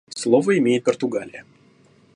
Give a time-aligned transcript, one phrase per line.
[0.15, 1.45] Слово имеет Португалия.